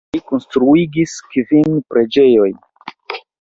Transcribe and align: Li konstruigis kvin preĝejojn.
Li 0.15 0.19
konstruigis 0.29 1.13
kvin 1.33 1.77
preĝejojn. 1.93 2.59